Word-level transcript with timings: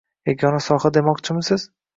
yagona 0.29 0.61
soha 0.69 0.91
demoqchimisiz? 0.97 1.71